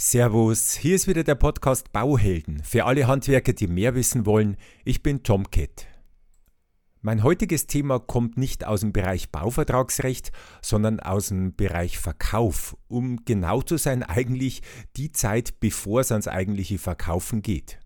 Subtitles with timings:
[0.00, 4.56] Servus, hier ist wieder der Podcast Bauhelden für alle Handwerker, die mehr wissen wollen.
[4.84, 5.88] Ich bin Tom Kett.
[7.00, 10.30] Mein heutiges Thema kommt nicht aus dem Bereich Bauvertragsrecht,
[10.62, 14.62] sondern aus dem Bereich Verkauf, um genau zu sein eigentlich
[14.96, 17.80] die Zeit, bevor es ans eigentliche Verkaufen geht.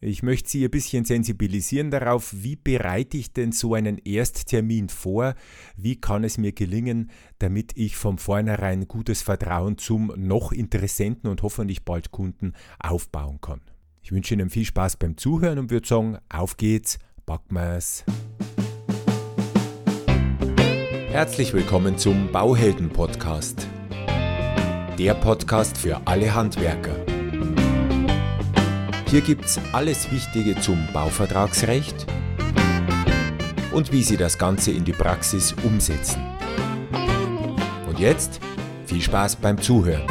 [0.00, 5.34] Ich möchte Sie ein bisschen sensibilisieren darauf, wie bereite ich denn so einen Ersttermin vor,
[5.74, 11.42] wie kann es mir gelingen, damit ich von vornherein gutes Vertrauen zum noch Interessenten und
[11.42, 13.62] hoffentlich bald Kunden aufbauen kann.
[14.02, 18.04] Ich wünsche Ihnen viel Spaß beim Zuhören und würde sagen, auf geht's, packen wir's.
[21.08, 23.66] Herzlich willkommen zum Bauhelden Podcast.
[24.98, 27.15] Der Podcast für alle Handwerker
[29.08, 32.06] hier gibt's alles Wichtige zum Bauvertragsrecht
[33.72, 36.22] und wie Sie das Ganze in die Praxis umsetzen.
[37.88, 38.40] Und jetzt
[38.86, 40.06] viel Spaß beim Zuhören.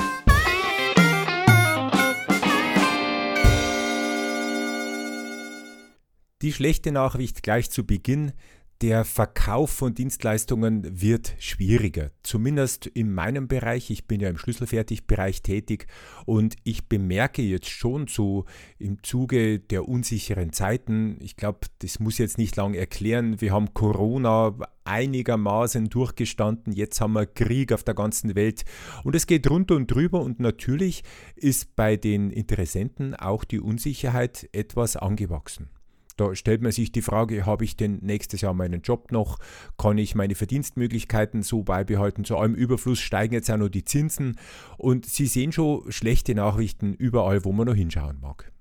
[6.41, 8.33] Die schlechte Nachricht gleich zu Beginn,
[8.81, 12.11] der Verkauf von Dienstleistungen wird schwieriger.
[12.23, 13.89] Zumindest in meinem Bereich.
[13.89, 15.87] Ich bin ja im Schlüsselfertigbereich tätig
[16.25, 18.45] und ich bemerke jetzt schon so
[18.77, 23.73] im Zuge der unsicheren Zeiten, ich glaube, das muss jetzt nicht lang erklären, wir haben
[23.73, 28.65] Corona einigermaßen durchgestanden, jetzt haben wir Krieg auf der ganzen Welt
[29.03, 31.03] und es geht runter und drüber und natürlich
[31.35, 35.69] ist bei den Interessenten auch die Unsicherheit etwas angewachsen.
[36.17, 39.37] Da stellt man sich die Frage, habe ich denn nächstes Jahr meinen Job noch?
[39.77, 42.23] Kann ich meine Verdienstmöglichkeiten so beibehalten?
[42.23, 44.37] Zu allem Überfluss steigen jetzt auch noch die Zinsen.
[44.77, 48.51] Und Sie sehen schon schlechte Nachrichten überall, wo man noch hinschauen mag.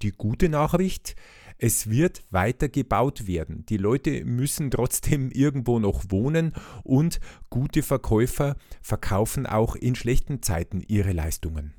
[0.00, 1.14] Die gute Nachricht,
[1.58, 3.66] es wird weiter gebaut werden.
[3.66, 10.80] Die Leute müssen trotzdem irgendwo noch wohnen und gute Verkäufer verkaufen auch in schlechten Zeiten
[10.80, 11.74] ihre Leistungen.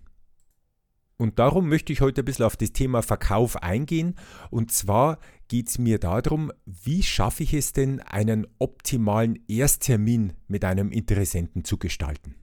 [1.17, 4.15] Und darum möchte ich heute ein bisschen auf das Thema Verkauf eingehen.
[4.49, 10.65] Und zwar geht es mir darum, wie schaffe ich es denn, einen optimalen Ersttermin mit
[10.65, 12.35] einem Interessenten zu gestalten.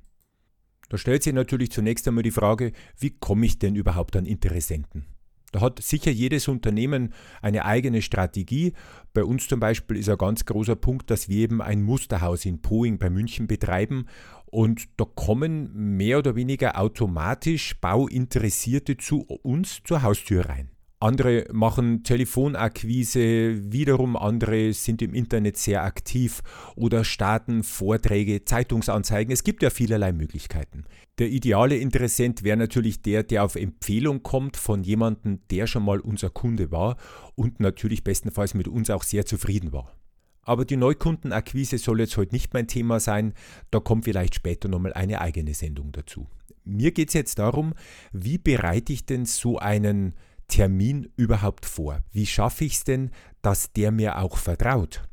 [0.89, 5.07] Da stellt sich natürlich zunächst einmal die Frage, wie komme ich denn überhaupt an Interessenten?
[5.53, 7.13] Da hat sicher jedes Unternehmen
[7.43, 8.73] eine eigene Strategie.
[9.13, 12.63] Bei uns zum Beispiel ist ein ganz großer Punkt, dass wir eben ein Musterhaus in
[12.63, 14.07] Poing bei München betreiben
[14.51, 20.71] und da kommen mehr oder weniger automatisch Bauinteressierte zu uns zur Haustür rein.
[21.03, 26.43] Andere machen Telefonakquise, wiederum andere sind im Internet sehr aktiv
[26.77, 29.33] oder starten Vorträge, Zeitungsanzeigen.
[29.33, 30.85] Es gibt ja vielerlei Möglichkeiten.
[31.19, 36.01] Der ideale Interessent wäre natürlich der, der auf Empfehlung kommt von jemandem, der schon mal
[36.01, 36.99] unser Kunde war
[37.35, 39.95] und natürlich bestenfalls mit uns auch sehr zufrieden war.
[40.51, 43.35] Aber die Neukundenakquise soll jetzt heute nicht mein Thema sein,
[43.71, 46.27] da kommt vielleicht später nochmal eine eigene Sendung dazu.
[46.65, 47.73] Mir geht es jetzt darum,
[48.11, 50.15] wie bereite ich denn so einen
[50.49, 52.01] Termin überhaupt vor?
[52.11, 53.13] Wie schaffe ich es denn,
[53.43, 55.05] dass der mir auch vertraut?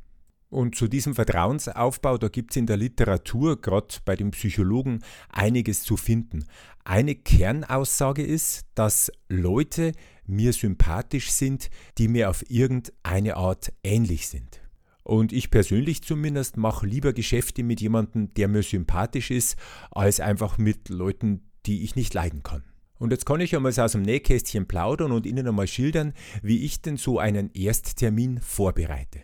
[0.49, 5.83] Und zu diesem Vertrauensaufbau, da gibt es in der Literatur, gerade bei den Psychologen, einiges
[5.83, 6.45] zu finden.
[6.83, 9.91] Eine Kernaussage ist, dass Leute
[10.25, 14.61] mir sympathisch sind, die mir auf irgendeine Art ähnlich sind.
[15.07, 19.55] Und ich persönlich zumindest mache lieber Geschäfte mit jemandem, der mir sympathisch ist,
[19.89, 22.65] als einfach mit Leuten, die ich nicht leiden kann.
[22.99, 26.11] Und jetzt kann ich einmal aus dem Nähkästchen plaudern und Ihnen einmal schildern,
[26.43, 29.23] wie ich denn so einen Ersttermin vorbereite.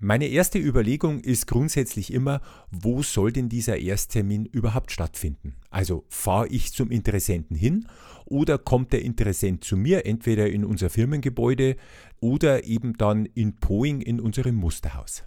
[0.00, 5.56] Meine erste Überlegung ist grundsätzlich immer, wo soll denn dieser Ersttermin überhaupt stattfinden?
[5.70, 7.88] Also fahre ich zum Interessenten hin
[8.24, 11.76] oder kommt der Interessent zu mir, entweder in unser Firmengebäude
[12.20, 15.24] oder eben dann in Poing in unserem Musterhaus.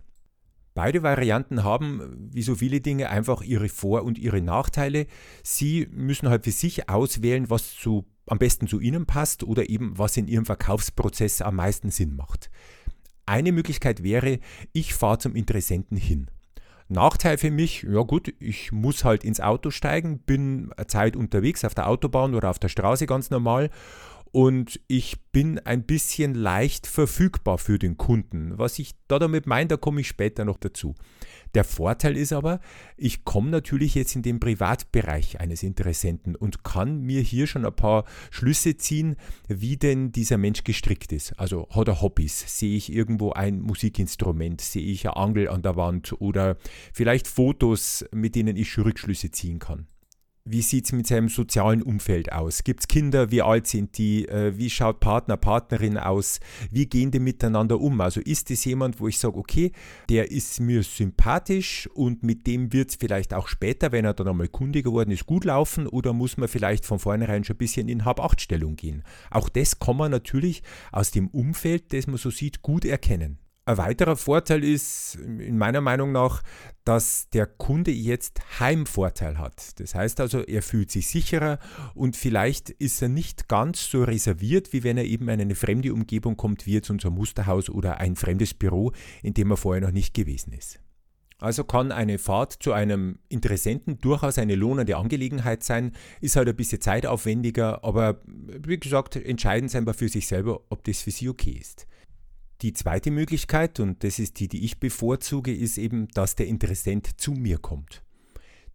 [0.73, 5.05] Beide Varianten haben, wie so viele Dinge, einfach ihre Vor- und ihre Nachteile.
[5.43, 9.97] Sie müssen halt für sich auswählen, was zu, am besten zu Ihnen passt oder eben
[9.97, 12.49] was in Ihrem Verkaufsprozess am meisten Sinn macht.
[13.31, 14.39] Eine Möglichkeit wäre,
[14.73, 16.27] ich fahre zum Interessenten hin.
[16.89, 21.63] Nachteil für mich, ja gut, ich muss halt ins Auto steigen, bin eine Zeit unterwegs
[21.63, 23.69] auf der Autobahn oder auf der Straße ganz normal
[24.31, 28.57] und ich bin ein bisschen leicht verfügbar für den Kunden.
[28.57, 30.95] Was ich da damit meine, da komme ich später noch dazu.
[31.53, 32.61] Der Vorteil ist aber,
[32.95, 37.75] ich komme natürlich jetzt in den Privatbereich eines Interessenten und kann mir hier schon ein
[37.75, 39.17] paar Schlüsse ziehen,
[39.49, 41.37] wie denn dieser Mensch gestrickt ist.
[41.37, 42.57] Also hat er Hobbys?
[42.57, 44.61] Sehe ich irgendwo ein Musikinstrument?
[44.61, 46.15] Sehe ich eine Angel an der Wand?
[46.19, 46.55] Oder
[46.93, 49.87] vielleicht Fotos, mit denen ich Rückschlüsse ziehen kann?
[50.43, 52.63] Wie sieht es mit seinem sozialen Umfeld aus?
[52.63, 53.31] Gibt es Kinder?
[53.31, 54.27] Wie alt sind die?
[54.27, 56.39] Äh, wie schaut Partner, Partnerin aus?
[56.71, 58.01] Wie gehen die miteinander um?
[58.01, 59.71] Also ist es jemand, wo ich sage, okay,
[60.09, 64.27] der ist mir sympathisch und mit dem wird es vielleicht auch später, wenn er dann
[64.27, 67.87] einmal Kunde geworden ist, gut laufen oder muss man vielleicht von vornherein schon ein bisschen
[67.87, 69.03] in Hab-Acht-Stellung gehen?
[69.29, 73.37] Auch das kann man natürlich aus dem Umfeld, das man so sieht, gut erkennen.
[73.63, 76.41] Ein weiterer Vorteil ist in meiner Meinung nach,
[76.83, 79.79] dass der Kunde jetzt Heimvorteil hat.
[79.79, 81.59] Das heißt also, er fühlt sich sicherer
[81.93, 85.93] und vielleicht ist er nicht ganz so reserviert, wie wenn er eben in eine fremde
[85.93, 89.91] Umgebung kommt, wie jetzt unser Musterhaus oder ein fremdes Büro, in dem er vorher noch
[89.91, 90.79] nicht gewesen ist.
[91.37, 96.55] Also kann eine Fahrt zu einem Interessenten durchaus eine lohnende Angelegenheit sein, ist halt ein
[96.55, 101.29] bisschen zeitaufwendiger, aber wie gesagt, entscheiden Sie einfach für sich selber, ob das für Sie
[101.29, 101.87] okay ist.
[102.61, 107.19] Die zweite Möglichkeit, und das ist die, die ich bevorzuge, ist eben, dass der Interessent
[107.19, 108.03] zu mir kommt.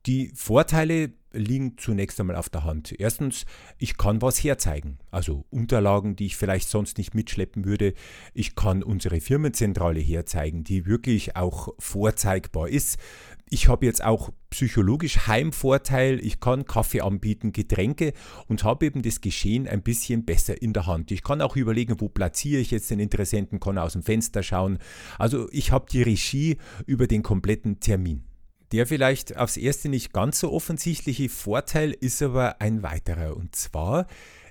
[0.07, 2.95] Die Vorteile liegen zunächst einmal auf der Hand.
[2.99, 3.45] Erstens,
[3.79, 7.95] ich kann was herzeigen, also Unterlagen, die ich vielleicht sonst nicht mitschleppen würde.
[8.33, 12.99] Ich kann unsere Firmenzentrale herzeigen, die wirklich auch vorzeigbar ist.
[13.49, 16.19] Ich habe jetzt auch psychologisch Heimvorteil.
[16.25, 18.13] Ich kann Kaffee anbieten, Getränke
[18.49, 21.13] und habe eben das Geschehen ein bisschen besser in der Hand.
[21.13, 24.79] Ich kann auch überlegen, wo platziere ich jetzt den Interessenten, kann aus dem Fenster schauen.
[25.17, 26.57] Also ich habe die Regie
[26.87, 28.25] über den kompletten Termin.
[28.73, 33.37] Der vielleicht aufs erste nicht ganz so offensichtliche Vorteil ist aber ein weiterer.
[33.37, 34.09] Und zwar,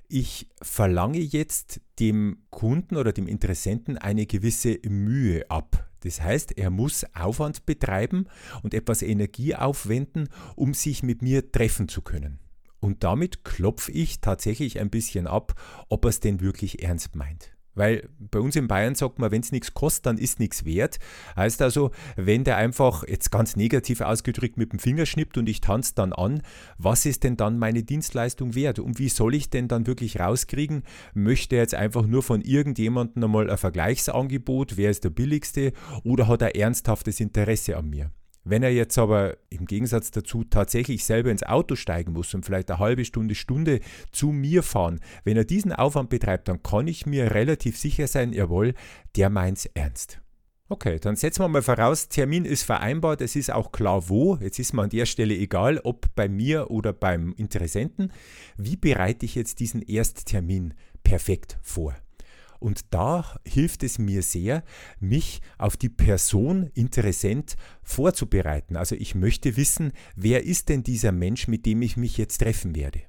[0.08, 5.90] ich verlange jetzt dem Kunden oder dem Interessenten eine gewisse Mühe ab.
[6.06, 8.28] Das heißt, er muss Aufwand betreiben
[8.62, 12.40] und etwas Energie aufwenden, um sich mit mir treffen zu können.
[12.80, 15.60] Und damit klopfe ich tatsächlich ein bisschen ab,
[15.90, 17.55] ob er es denn wirklich ernst meint.
[17.76, 20.98] Weil bei uns in Bayern sagt man, wenn es nichts kostet, dann ist nichts wert.
[21.36, 25.62] Heißt also, wenn der einfach jetzt ganz negativ ausgedrückt mit dem Finger schnippt und ich
[25.62, 26.42] tanze dann an,
[26.78, 28.80] was ist denn dann meine Dienstleistung wert?
[28.80, 30.84] Und wie soll ich denn dann wirklich rauskriegen?
[31.14, 35.74] Möchte er jetzt einfach nur von irgendjemandem einmal ein Vergleichsangebot, wer ist der billigste
[36.04, 38.12] oder hat er ernsthaftes Interesse an mir?
[38.48, 42.70] Wenn er jetzt aber im Gegensatz dazu tatsächlich selber ins Auto steigen muss und vielleicht
[42.70, 43.80] eine halbe Stunde, Stunde
[44.12, 48.34] zu mir fahren, wenn er diesen Aufwand betreibt, dann kann ich mir relativ sicher sein,
[48.34, 48.76] jawohl,
[49.16, 50.22] der meint's ernst.
[50.70, 54.38] Okay, dann setzen wir mal voraus, Termin ist vereinbart, es ist auch klar wo.
[54.38, 58.12] Jetzt ist mir an der Stelle egal, ob bei mir oder beim Interessenten.
[58.58, 61.96] Wie bereite ich jetzt diesen Ersttermin perfekt vor?
[62.60, 64.64] Und da hilft es mir sehr,
[65.00, 68.76] mich auf die Person Interessent vorzubereiten.
[68.76, 72.76] Also ich möchte wissen, wer ist denn dieser Mensch, mit dem ich mich jetzt treffen
[72.76, 73.02] werde.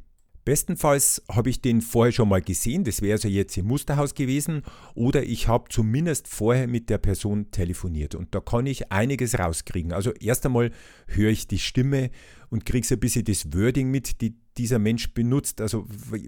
[0.46, 4.62] Bestenfalls habe ich den vorher schon mal gesehen, das wäre also jetzt im Musterhaus gewesen,
[4.94, 9.92] oder ich habe zumindest vorher mit der Person telefoniert und da kann ich einiges rauskriegen.
[9.92, 10.70] Also erst einmal
[11.08, 12.10] höre ich die Stimme
[12.48, 15.60] und kriege so ein bisschen das Wording mit, die dieser Mensch benutzt.
[15.60, 15.86] Also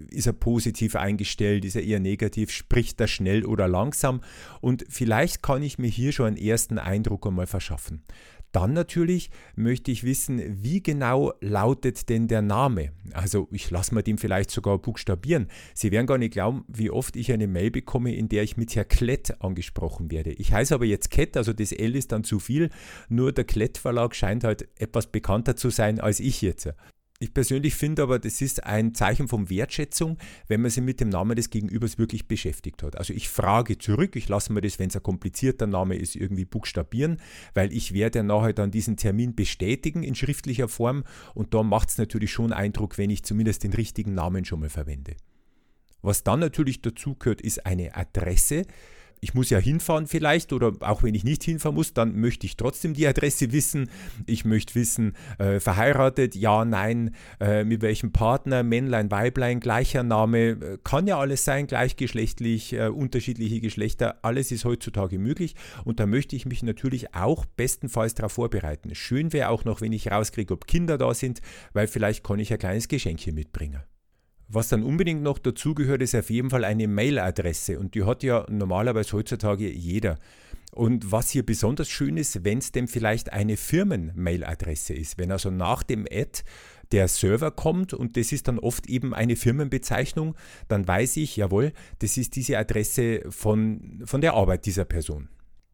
[0.09, 4.21] ist er positiv eingestellt, ist er eher negativ, spricht er schnell oder langsam
[4.61, 8.03] und vielleicht kann ich mir hier schon einen ersten Eindruck einmal verschaffen.
[8.51, 12.93] Dann natürlich möchte ich wissen, wie genau lautet denn der Name?
[13.13, 15.47] Also ich lasse mir den vielleicht sogar buchstabieren.
[15.75, 18.75] Sie werden gar nicht glauben, wie oft ich eine Mail bekomme, in der ich mit
[18.75, 20.31] Herr Klett angesprochen werde.
[20.31, 22.69] Ich heiße aber jetzt Kett, also das L ist dann zu viel.
[23.07, 26.69] Nur der Klett Verlag scheint halt etwas bekannter zu sein als ich jetzt.
[27.21, 30.17] Ich persönlich finde aber, das ist ein Zeichen von Wertschätzung,
[30.47, 32.95] wenn man sich mit dem Namen des Gegenübers wirklich beschäftigt hat.
[32.95, 36.45] Also ich frage zurück, ich lasse mir das, wenn es ein komplizierter Name ist, irgendwie
[36.45, 37.19] buchstabieren,
[37.53, 41.97] weil ich werde nachher dann diesen Termin bestätigen in schriftlicher Form und da macht es
[41.97, 45.17] natürlich schon Eindruck, wenn ich zumindest den richtigen Namen schon mal verwende.
[46.01, 48.63] Was dann natürlich dazu gehört, ist eine Adresse
[49.21, 52.57] ich muss ja hinfahren vielleicht oder auch wenn ich nicht hinfahren muss, dann möchte ich
[52.57, 53.89] trotzdem die Adresse wissen.
[54.25, 60.49] Ich möchte wissen, äh, verheiratet, ja, nein, äh, mit welchem Partner, Männlein, Weiblein, gleicher Name,
[60.49, 66.05] äh, kann ja alles sein, gleichgeschlechtlich, äh, unterschiedliche Geschlechter, alles ist heutzutage möglich und da
[66.05, 68.95] möchte ich mich natürlich auch bestenfalls darauf vorbereiten.
[68.95, 71.41] Schön wäre auch noch, wenn ich rauskriege, ob Kinder da sind,
[71.73, 73.81] weil vielleicht kann ich ein kleines Geschenkchen mitbringen.
[74.51, 78.47] Was dann unbedingt noch dazugehört, ist auf jeden Fall eine Mailadresse und die hat ja
[78.49, 80.17] normalerweise heutzutage jeder.
[80.71, 85.51] Und was hier besonders schön ist, wenn es denn vielleicht eine Firmen-Mailadresse ist, wenn also
[85.51, 86.41] nach dem Ad
[86.91, 90.35] der Server kommt und das ist dann oft eben eine Firmenbezeichnung,
[90.67, 95.29] dann weiß ich, jawohl, das ist diese Adresse von, von der Arbeit dieser Person.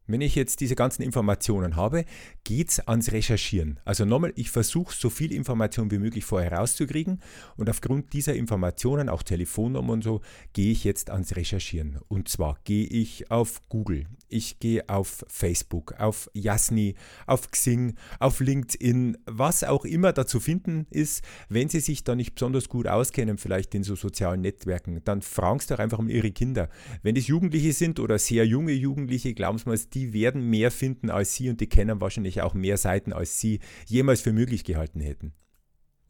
[0.08, 2.04] Wenn ich jetzt diese ganzen Informationen habe,
[2.44, 3.80] geht es ans Recherchieren.
[3.84, 7.20] Also nochmal, ich versuche so viel Information wie möglich vorher rauszukriegen
[7.56, 10.20] und aufgrund dieser Informationen, auch Telefonnummer und so,
[10.52, 11.98] gehe ich jetzt ans Recherchieren.
[12.06, 16.94] Und zwar gehe ich auf Google, ich gehe auf Facebook, auf Yasni,
[17.26, 21.24] auf Xing, auf LinkedIn, was auch immer da zu finden ist.
[21.48, 25.58] Wenn Sie sich da nicht besonders gut auskennen, vielleicht in so sozialen Netzwerken, dann fragen
[25.58, 26.68] Sie doch einfach um Ihre Kinder.
[27.02, 31.08] Wenn es Jugendliche sind oder sehr junge Jugendliche, glauben Sie mal, die werden mehr finden
[31.08, 35.00] als Sie und die kennen wahrscheinlich auch mehr Seiten, als Sie jemals für möglich gehalten
[35.00, 35.32] hätten.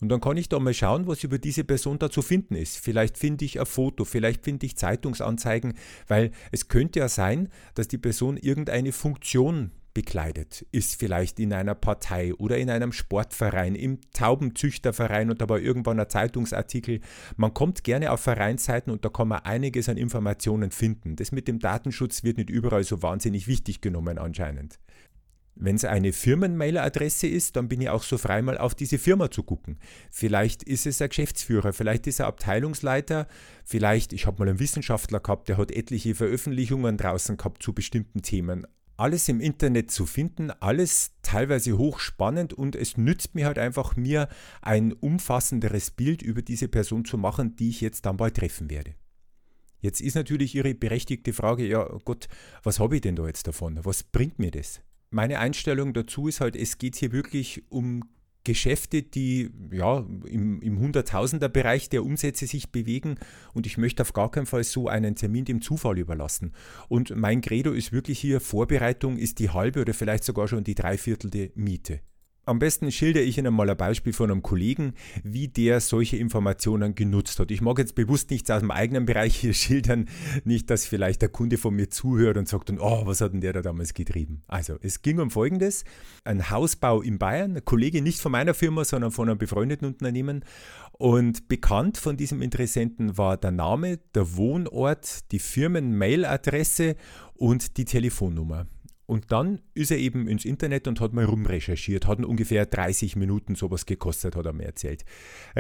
[0.01, 2.79] Und dann kann ich da mal schauen, was über diese Person da zu finden ist.
[2.79, 5.75] Vielleicht finde ich ein Foto, vielleicht finde ich Zeitungsanzeigen,
[6.09, 11.75] weil es könnte ja sein, dass die Person irgendeine Funktion bekleidet, ist vielleicht in einer
[11.75, 17.01] Partei oder in einem Sportverein, im Taubenzüchterverein und dabei irgendwann ein Zeitungsartikel.
[17.37, 21.17] Man kommt gerne auf Vereinsseiten und da kann man einiges an Informationen finden.
[21.17, 24.79] Das mit dem Datenschutz wird nicht überall so wahnsinnig wichtig genommen anscheinend.
[25.55, 29.31] Wenn es eine Firmenmailadresse ist, dann bin ich auch so frei, mal auf diese Firma
[29.31, 29.79] zu gucken.
[30.11, 33.27] Vielleicht ist es ein Geschäftsführer, vielleicht ist er Abteilungsleiter,
[33.65, 38.21] vielleicht, ich habe mal einen Wissenschaftler gehabt, der hat etliche Veröffentlichungen draußen gehabt zu bestimmten
[38.21, 43.97] Themen alles im Internet zu finden, alles teilweise hochspannend und es nützt mir halt einfach,
[43.97, 44.29] mir
[44.63, 48.95] ein umfassenderes Bild über diese Person zu machen, die ich jetzt dann bald treffen werde.
[49.81, 52.29] Jetzt ist natürlich Ihre berechtigte Frage, ja Gott,
[52.63, 53.79] was habe ich denn da jetzt davon?
[53.85, 54.81] Was bringt mir das?
[55.11, 58.03] Meine Einstellung dazu ist halt, es geht hier wirklich um
[58.47, 63.17] Geschäfte, die ja im, im Hunderttausender-Bereich der Umsätze sich bewegen
[63.53, 66.53] und ich möchte auf gar keinen Fall so einen Termin dem Zufall überlassen.
[66.89, 70.77] Und mein Credo ist wirklich hier, Vorbereitung ist die halbe oder vielleicht sogar schon die
[70.77, 72.01] dreiviertelte Miete.
[72.49, 76.95] Am besten schilder ich Ihnen mal ein Beispiel von einem Kollegen, wie der solche Informationen
[76.95, 77.51] genutzt hat.
[77.51, 80.09] Ich mag jetzt bewusst nichts aus dem eigenen Bereich hier schildern,
[80.45, 83.53] nicht, dass vielleicht der Kunde von mir zuhört und sagt, oh, was hat denn der
[83.53, 84.43] da damals getrieben?
[84.47, 85.83] Also, es ging um Folgendes.
[86.23, 90.45] Ein Hausbau in Bayern, ein Kollege nicht von meiner Firma, sondern von einem befreundeten Unternehmen.
[90.93, 96.95] Und bekannt von diesem Interessenten war der Name, der Wohnort, die Firmen-Mail-Adresse
[97.35, 98.69] und die Telefonnummer.
[99.07, 103.55] Und dann ist er eben ins Internet und hat mal rumrecherchiert, hat ungefähr 30 Minuten
[103.55, 105.05] sowas gekostet, hat er mir erzählt.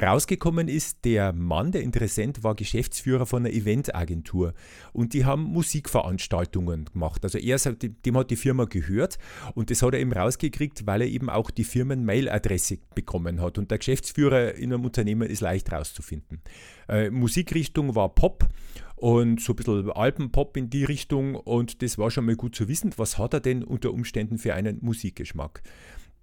[0.00, 4.52] Rausgekommen ist, der Mann, der Interessent, war Geschäftsführer von einer Eventagentur
[4.92, 7.22] und die haben Musikveranstaltungen gemacht.
[7.22, 9.18] Also er, dem hat die Firma gehört
[9.54, 13.58] und das hat er eben rausgekriegt, weil er eben auch die Firmen-Mail-Adresse bekommen hat.
[13.58, 16.40] Und der Geschäftsführer in einem Unternehmen ist leicht rauszufinden.
[16.88, 18.48] Äh, Musikrichtung war Pop
[18.96, 22.68] und so ein bisschen Alpenpop in die Richtung und das war schon mal gut zu
[22.68, 25.62] wissen, was hat er denn unter Umständen für einen Musikgeschmack.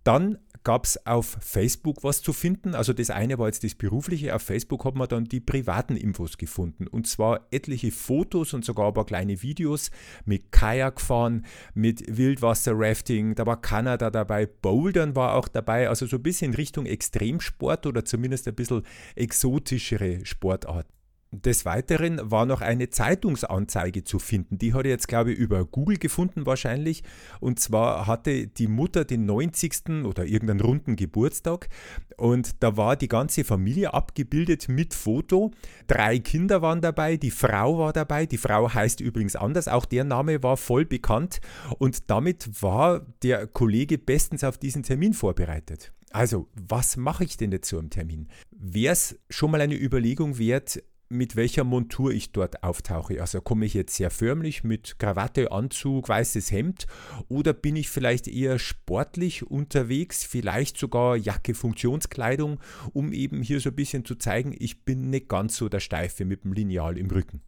[0.04, 2.76] Dann gab es auf Facebook was zu finden.
[2.76, 4.36] Also das eine war jetzt das berufliche.
[4.36, 6.88] Auf Facebook hat man dann die privaten Infos gefunden.
[6.88, 9.92] Und zwar etliche Fotos und sogar ein paar kleine Videos
[10.26, 13.36] mit Kajakfahren, mit Wildwasser-Rafting.
[13.36, 15.88] Da war Kanada dabei, Bouldern war auch dabei.
[15.88, 18.84] Also so ein bisschen Richtung Extremsport oder zumindest ein bisschen
[19.16, 21.03] exotischere Sportarten.
[21.34, 24.60] Des Weiteren war noch eine Zeitungsanzeige zu finden.
[24.60, 27.02] Die hat er jetzt, glaube ich, über Google gefunden wahrscheinlich.
[27.40, 30.06] Und zwar hatte die Mutter den 90.
[30.06, 31.70] oder irgendeinen runden Geburtstag.
[32.18, 35.50] Und da war die ganze Familie abgebildet mit Foto.
[35.88, 38.28] Drei Kinder waren dabei, die Frau war dabei.
[38.28, 39.68] Die Frau heißt übrigens anders.
[39.68, 41.42] Auch der Name war voll bekannt.
[41.80, 45.94] Und damit war der Kollege bestens auf diesen Termin vorbereitet.
[46.12, 48.28] Also, was mache ich denn jetzt so im Termin?
[48.52, 50.84] Wäre es schon mal eine Überlegung wert,
[51.14, 53.22] mit welcher Montur ich dort auftauche.
[53.22, 56.88] Also komme ich jetzt sehr förmlich mit Krawatte, Anzug, weißes Hemd
[57.30, 62.60] oder bin ich vielleicht eher sportlich unterwegs, vielleicht sogar Jacke, Funktionskleidung,
[62.94, 66.26] um eben hier so ein bisschen zu zeigen, ich bin nicht ganz so der Steife
[66.26, 67.42] mit dem Lineal im Rücken.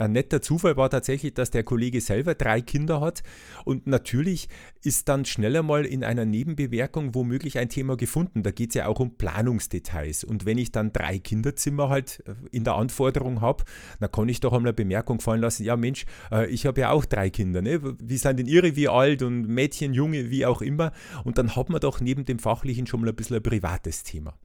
[0.00, 3.24] Ein netter Zufall war tatsächlich, dass der Kollege selber drei Kinder hat
[3.64, 4.48] und natürlich
[4.84, 8.44] ist dann schneller mal in einer Nebenbewerkung womöglich ein Thema gefunden.
[8.44, 12.34] Da geht es ja auch um Planungsdetails und wenn ich dann drei Kinderzimmer halt äh,
[12.52, 13.64] in der Anforderung habe,
[13.98, 16.90] dann kann ich doch einmal eine Bemerkung fallen lassen, ja Mensch, äh, ich habe ja
[16.90, 17.80] auch drei Kinder, ne?
[18.00, 20.92] wie sind denn ihre, wie alt und Mädchen, Junge, wie auch immer
[21.24, 24.38] und dann hat man doch neben dem Fachlichen schon mal ein bisschen ein privates Thema.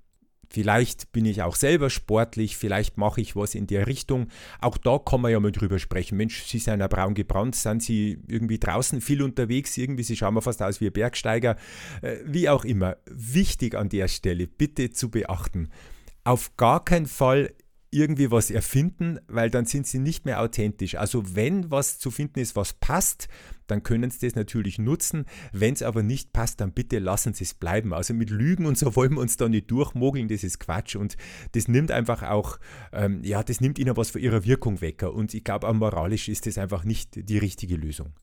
[0.53, 4.27] Vielleicht bin ich auch selber sportlich, vielleicht mache ich was in der Richtung.
[4.61, 6.15] Auch da kann man ja mal drüber sprechen.
[6.15, 10.35] Mensch, Sie sind ja braun gebrannt, sind Sie irgendwie draußen viel unterwegs, irgendwie, Sie schauen
[10.35, 11.55] mal fast aus wie ein Bergsteiger.
[12.03, 12.97] Äh, wie auch immer.
[13.09, 15.69] Wichtig an der Stelle, bitte zu beachten.
[16.23, 17.51] Auf gar keinen Fall
[17.93, 20.95] irgendwie was erfinden, weil dann sind sie nicht mehr authentisch.
[20.95, 23.27] Also wenn was zu finden ist, was passt,
[23.67, 25.25] dann können sie das natürlich nutzen.
[25.51, 27.93] Wenn es aber nicht passt, dann bitte lassen sie es bleiben.
[27.93, 31.15] Also mit Lügen und so wollen wir uns da nicht durchmogeln, das ist Quatsch und
[31.53, 32.59] das nimmt einfach auch,
[32.91, 35.03] ähm, ja, das nimmt ihnen was von ihrer Wirkung weg.
[35.03, 38.13] Und ich glaube, auch moralisch ist das einfach nicht die richtige Lösung.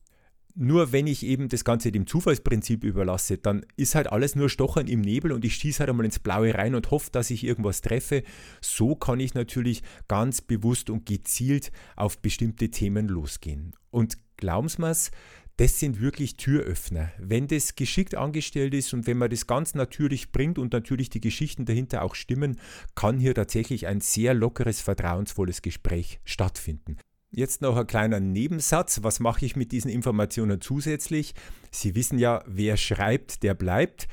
[0.63, 4.89] Nur wenn ich eben das Ganze dem Zufallsprinzip überlasse, dann ist halt alles nur Stochern
[4.89, 7.81] im Nebel und ich schieße halt einmal ins Blaue rein und hoffe, dass ich irgendwas
[7.81, 8.25] treffe.
[8.61, 13.73] So kann ich natürlich ganz bewusst und gezielt auf bestimmte Themen losgehen.
[13.91, 15.11] Und glauben Sie mir's,
[15.57, 17.11] das sind wirklich Türöffner.
[17.19, 21.23] Wenn das geschickt angestellt ist und wenn man das ganz natürlich bringt und natürlich die
[21.23, 22.61] Geschichten dahinter auch stimmen,
[22.95, 26.99] kann hier tatsächlich ein sehr lockeres, vertrauensvolles Gespräch stattfinden.
[27.33, 29.03] Jetzt noch ein kleiner Nebensatz.
[29.03, 31.35] Was mache ich mit diesen Informationen zusätzlich?
[31.71, 34.09] Sie wissen ja, wer schreibt, der bleibt.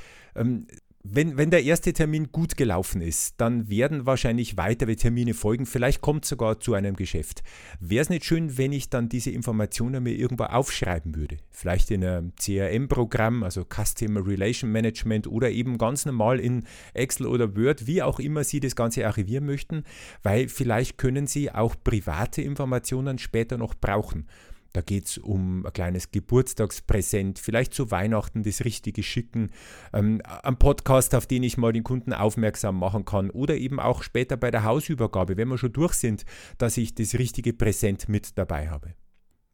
[1.04, 5.66] Wenn, wenn der erste Termin gut gelaufen ist, dann werden wahrscheinlich weitere Termine folgen.
[5.66, 7.44] Vielleicht kommt es sogar zu einem Geschäft.
[7.80, 11.38] Wäre es nicht schön, wenn ich dann diese Informationen mir irgendwo aufschreiben würde?
[11.50, 17.56] Vielleicht in einem CRM-Programm, also Customer Relation Management oder eben ganz normal in Excel oder
[17.56, 19.84] Word, wie auch immer Sie das Ganze archivieren möchten,
[20.24, 24.28] weil vielleicht können Sie auch private Informationen später noch brauchen.
[24.78, 29.50] Da geht es um ein kleines Geburtstagspräsent, vielleicht zu Weihnachten das Richtige schicken,
[29.92, 34.04] ähm, ein Podcast, auf den ich mal den Kunden aufmerksam machen kann oder eben auch
[34.04, 36.26] später bei der Hausübergabe, wenn wir schon durch sind,
[36.60, 38.94] dass ich das richtige Präsent mit dabei habe.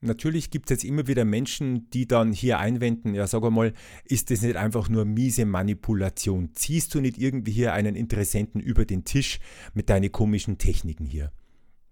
[0.02, 3.72] Natürlich gibt es jetzt immer wieder Menschen, die dann hier einwenden, ja sag mal,
[4.04, 6.50] ist das nicht einfach nur miese Manipulation?
[6.54, 9.40] Ziehst du nicht irgendwie hier einen Interessenten über den Tisch
[9.74, 11.32] mit deinen komischen Techniken hier?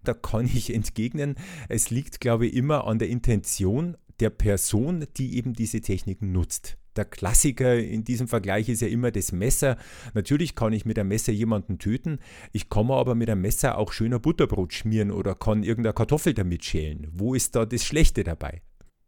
[0.03, 1.35] Da kann ich entgegnen,
[1.69, 6.77] es liegt, glaube ich, immer an der Intention der Person, die eben diese Techniken nutzt.
[6.95, 9.77] Der Klassiker in diesem Vergleich ist ja immer das Messer.
[10.13, 12.19] Natürlich kann ich mit einem Messer jemanden töten,
[12.51, 16.65] ich kann aber mit einem Messer auch schöner Butterbrot schmieren oder kann irgendeine Kartoffel damit
[16.65, 17.07] schälen.
[17.11, 18.61] Wo ist da das Schlechte dabei?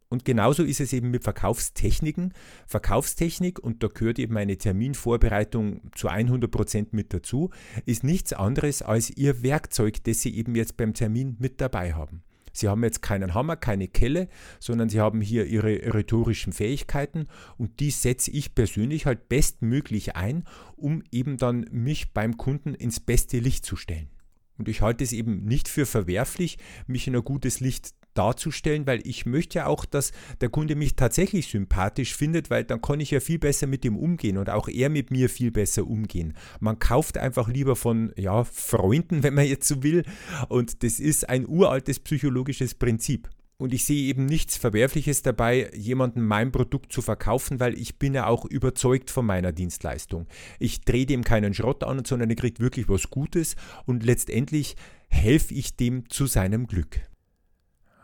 [0.08, 2.34] Und genauso ist es eben mit Verkaufstechniken.
[2.66, 7.50] Verkaufstechnik, und da gehört eben eine Terminvorbereitung zu 100% mit dazu,
[7.86, 12.22] ist nichts anderes als Ihr Werkzeug, das Sie eben jetzt beim Termin mit dabei haben.
[12.54, 14.28] Sie haben jetzt keinen Hammer, keine Kelle,
[14.60, 17.26] sondern Sie haben hier Ihre rhetorischen Fähigkeiten
[17.58, 20.44] und die setze ich persönlich halt bestmöglich ein,
[20.76, 24.08] um eben dann mich beim Kunden ins beste Licht zu stellen.
[24.56, 29.06] Und ich halte es eben nicht für verwerflich, mich in ein gutes Licht darzustellen, weil
[29.06, 33.10] ich möchte ja auch, dass der Kunde mich tatsächlich sympathisch findet, weil dann kann ich
[33.10, 36.34] ja viel besser mit ihm umgehen und auch er mit mir viel besser umgehen.
[36.60, 40.04] Man kauft einfach lieber von ja, Freunden, wenn man jetzt so will,
[40.48, 43.28] und das ist ein uraltes psychologisches Prinzip.
[43.56, 48.12] Und ich sehe eben nichts Verwerfliches dabei, jemandem mein Produkt zu verkaufen, weil ich bin
[48.12, 50.26] ja auch überzeugt von meiner Dienstleistung.
[50.58, 53.54] Ich drehe dem keinen Schrott an, sondern er kriegt wirklich was Gutes
[53.86, 54.74] und letztendlich
[55.08, 57.00] helfe ich dem zu seinem Glück.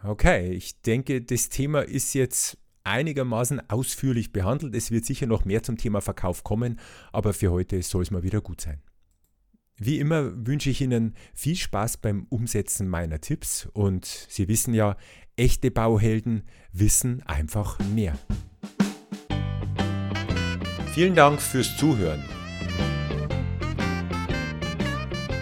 [0.03, 4.75] Okay, ich denke, das Thema ist jetzt einigermaßen ausführlich behandelt.
[4.75, 6.81] Es wird sicher noch mehr zum Thema Verkauf kommen,
[7.13, 8.81] aber für heute soll es mal wieder gut sein.
[9.77, 14.97] Wie immer wünsche ich Ihnen viel Spaß beim Umsetzen meiner Tipps und Sie wissen ja,
[15.37, 18.19] echte Bauhelden wissen einfach mehr.
[20.95, 22.25] Vielen Dank fürs Zuhören.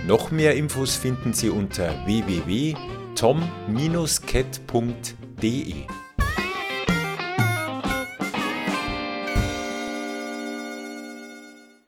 [0.07, 2.88] Noch mehr Infos finden Sie unter www
[3.20, 6.08] tom-cat.de